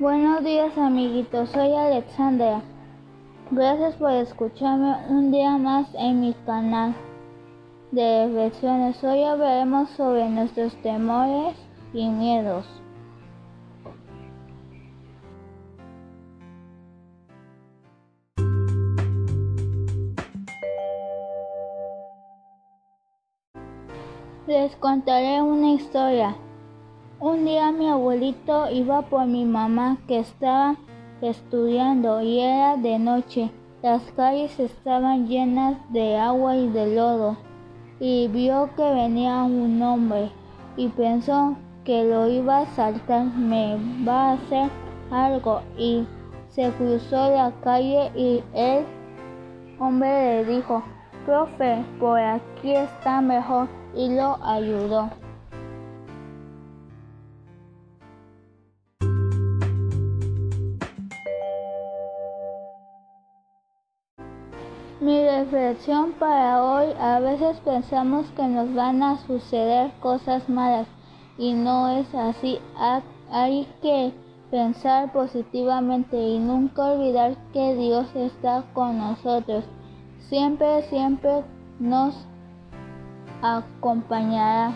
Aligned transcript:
Buenos 0.00 0.42
días 0.42 0.76
amiguitos, 0.76 1.50
soy 1.50 1.72
Alexandra. 1.72 2.62
Gracias 3.52 3.94
por 3.94 4.10
escucharme 4.10 4.92
un 5.08 5.30
día 5.30 5.56
más 5.56 5.86
en 5.94 6.20
mi 6.20 6.34
canal 6.44 6.96
de 7.92 8.26
reflexiones. 8.26 9.04
Hoy 9.04 9.22
hablaremos 9.22 9.88
sobre 9.90 10.28
nuestros 10.28 10.74
temores 10.82 11.54
y 11.92 12.08
miedos. 12.08 12.66
Les 24.48 24.74
contaré 24.74 25.40
una 25.40 25.70
historia. 25.70 26.36
Un 27.20 27.44
día 27.44 27.70
mi 27.70 27.88
abuelito 27.88 28.68
iba 28.70 29.02
por 29.02 29.26
mi 29.26 29.44
mamá 29.44 29.98
que 30.08 30.18
estaba 30.18 30.74
estudiando 31.22 32.20
y 32.20 32.40
era 32.40 32.76
de 32.76 32.98
noche. 32.98 33.50
Las 33.82 34.02
calles 34.12 34.58
estaban 34.58 35.28
llenas 35.28 35.76
de 35.92 36.16
agua 36.16 36.56
y 36.56 36.68
de 36.68 36.94
lodo 36.94 37.36
y 38.00 38.28
vio 38.28 38.68
que 38.76 38.82
venía 38.82 39.44
un 39.44 39.80
hombre 39.80 40.30
y 40.76 40.88
pensó 40.88 41.56
que 41.84 42.04
lo 42.04 42.28
iba 42.28 42.60
a 42.60 42.66
saltar, 42.74 43.26
me 43.26 43.76
va 44.06 44.30
a 44.30 44.32
hacer 44.32 44.70
algo 45.10 45.60
y 45.78 46.06
se 46.48 46.70
cruzó 46.72 47.30
la 47.30 47.52
calle 47.62 48.10
y 48.16 48.42
el 48.54 48.84
hombre 49.78 50.44
le 50.44 50.56
dijo, 50.56 50.82
profe, 51.24 51.84
por 52.00 52.18
aquí 52.18 52.74
está 52.74 53.20
mejor 53.20 53.68
y 53.94 54.14
lo 54.14 54.36
ayudó. 54.42 55.10
Mi 65.00 65.24
reflexión 65.24 66.12
para 66.12 66.62
hoy, 66.62 66.86
a 67.00 67.18
veces 67.18 67.58
pensamos 67.64 68.26
que 68.36 68.46
nos 68.46 68.72
van 68.74 69.02
a 69.02 69.18
suceder 69.26 69.90
cosas 70.00 70.48
malas 70.48 70.86
y 71.36 71.52
no 71.52 71.88
es 71.88 72.14
así. 72.14 72.60
Hay 73.30 73.66
que 73.82 74.12
pensar 74.52 75.12
positivamente 75.12 76.16
y 76.16 76.38
nunca 76.38 76.92
olvidar 76.92 77.36
que 77.52 77.74
Dios 77.74 78.06
está 78.14 78.64
con 78.72 78.98
nosotros. 78.98 79.64
Siempre, 80.28 80.82
siempre 80.84 81.42
nos 81.80 82.14
acompañará. 83.42 84.72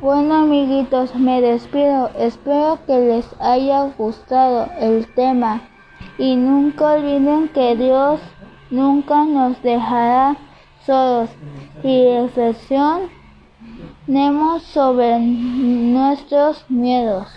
Bueno 0.00 0.34
amiguitos, 0.34 1.14
me 1.14 1.40
despido. 1.42 2.10
Espero 2.18 2.78
que 2.86 2.98
les 2.98 3.26
haya 3.38 3.92
gustado 3.98 4.70
el 4.78 5.06
tema 5.14 5.60
y 6.16 6.36
nunca 6.36 6.92
olviden 6.92 7.48
que 7.48 7.76
Dios 7.76 8.18
nunca 8.70 9.24
nos 9.24 9.62
dejará 9.62 10.38
solos 10.86 11.28
y 11.82 12.16
reflexionemos 12.16 14.62
sobre 14.62 15.18
nuestros 15.18 16.64
miedos. 16.70 17.28